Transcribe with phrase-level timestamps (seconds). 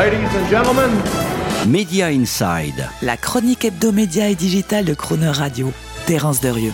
[0.00, 0.90] Ladies and gentlemen,
[1.68, 2.88] Media Inside.
[3.02, 5.74] La chronique hebdomédia et digitale de Croner Radio.
[6.06, 6.72] Terence Derieux.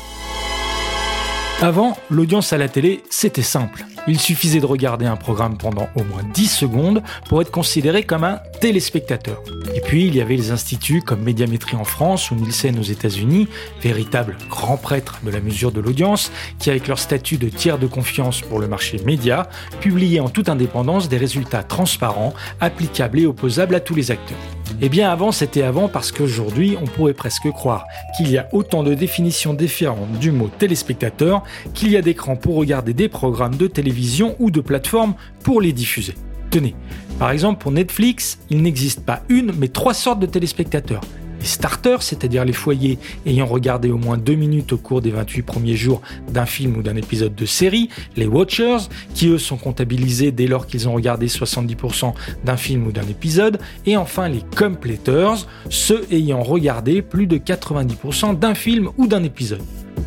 [1.60, 3.84] Avant, l'audience à la télé, c'était simple.
[4.06, 8.22] Il suffisait de regarder un programme pendant au moins 10 secondes pour être considéré comme
[8.22, 9.42] un téléspectateur.
[9.76, 13.46] Et puis, il y avait les instituts comme Médiamétrie en France ou Nielsen aux États-Unis,
[13.82, 17.86] véritables grands prêtres de la mesure de l'audience, qui, avec leur statut de tiers de
[17.86, 19.50] confiance pour le marché média,
[19.82, 24.38] publiaient en toute indépendance des résultats transparents, applicables et opposables à tous les acteurs.
[24.80, 27.84] Eh bien avant, c'était avant parce qu'aujourd'hui, on pourrait presque croire
[28.16, 31.42] qu'il y a autant de définitions différentes du mot téléspectateur
[31.74, 35.74] qu'il y a d'écrans pour regarder des programmes de télévision ou de plateformes pour les
[35.74, 36.14] diffuser.
[36.50, 36.74] Tenez,
[37.18, 41.02] par exemple pour Netflix, il n'existe pas une mais trois sortes de téléspectateurs
[41.40, 45.42] les starters, c'est-à-dire les foyers ayant regardé au moins deux minutes au cours des 28
[45.42, 50.32] premiers jours d'un film ou d'un épisode de série, les watchers, qui eux sont comptabilisés
[50.32, 52.14] dès lors qu'ils ont regardé 70%
[52.44, 58.38] d'un film ou d'un épisode, et enfin les completers, ceux ayant regardé plus de 90%
[58.38, 59.62] d'un film ou d'un épisode.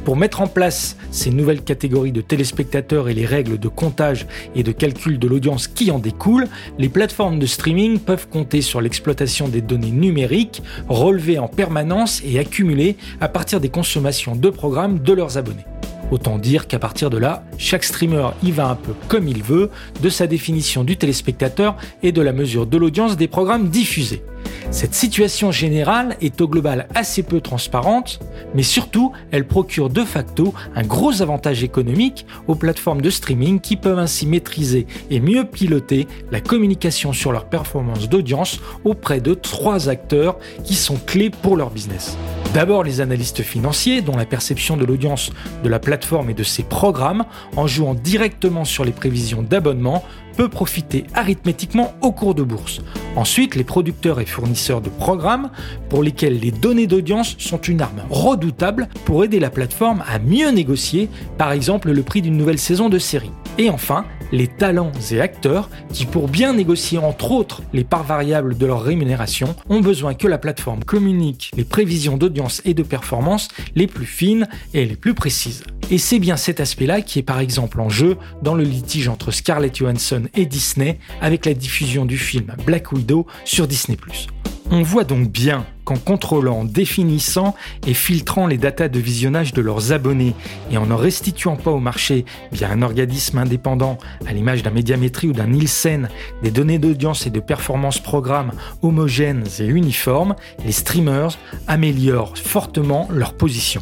[0.05, 4.63] Pour mettre en place ces nouvelles catégories de téléspectateurs et les règles de comptage et
[4.63, 9.47] de calcul de l'audience qui en découlent, les plateformes de streaming peuvent compter sur l'exploitation
[9.47, 15.13] des données numériques relevées en permanence et accumulées à partir des consommations de programmes de
[15.13, 15.65] leurs abonnés.
[16.11, 19.69] Autant dire qu'à partir de là, chaque streamer y va un peu comme il veut
[20.01, 24.23] de sa définition du téléspectateur et de la mesure de l'audience des programmes diffusés.
[24.71, 28.19] Cette situation générale est au global assez peu transparente,
[28.53, 33.75] mais surtout elle procure de facto un gros avantage économique aux plateformes de streaming qui
[33.75, 39.89] peuvent ainsi maîtriser et mieux piloter la communication sur leur performance d'audience auprès de trois
[39.89, 42.15] acteurs qui sont clés pour leur business.
[42.53, 45.29] D'abord les analystes financiers dont la perception de l'audience
[45.63, 47.25] de la plateforme et de ses programmes
[47.55, 50.03] en jouant directement sur les prévisions d'abonnement
[50.35, 52.81] peut profiter arithmétiquement au cours de bourse.
[53.15, 55.51] Ensuite, les producteurs et fournisseurs de programmes
[55.89, 60.49] pour lesquels les données d'audience sont une arme redoutable pour aider la plateforme à mieux
[60.49, 61.07] négocier,
[61.37, 63.31] par exemple le prix d'une nouvelle saison de série.
[63.59, 68.57] Et enfin, les talents et acteurs qui, pour bien négocier entre autres les parts variables
[68.57, 73.49] de leur rémunération, ont besoin que la plateforme communique les prévisions d'audience et de performance
[73.75, 75.65] les plus fines et les plus précises.
[75.91, 79.31] Et c'est bien cet aspect-là qui est par exemple en jeu dans le litige entre
[79.31, 83.97] Scarlett Johansson et Disney avec la diffusion du film Black Widow sur Disney⁇
[84.71, 87.55] on voit donc bien qu'en contrôlant, définissant
[87.87, 90.35] et filtrant les datas de visionnage de leurs abonnés
[90.71, 93.97] et en ne restituant pas au marché via un organisme indépendant,
[94.27, 96.09] à l'image d'un médiamétrie ou d'un Nielsen,
[96.43, 98.51] des données d'audience et de performance programme
[98.83, 103.81] homogènes et uniformes, les streamers améliorent fortement leur position.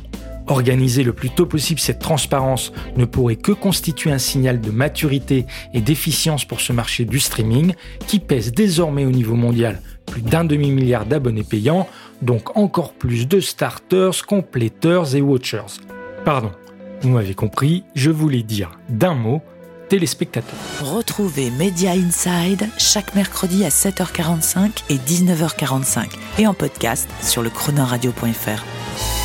[0.49, 5.45] Organiser le plus tôt possible cette transparence ne pourrait que constituer un signal de maturité
[5.73, 7.73] et d'efficience pour ce marché du streaming
[8.07, 11.87] qui pèse désormais au niveau mondial plus d'un demi-milliard d'abonnés payants,
[12.21, 15.81] donc encore plus de starters, compléteurs et watchers.
[16.25, 16.51] Pardon,
[17.01, 19.41] vous m'avez compris, je voulais dire d'un mot
[19.89, 20.59] téléspectateurs.
[20.81, 29.16] Retrouvez Media Inside chaque mercredi à 7h45 et 19h45 et en podcast sur le chronoradio.fr.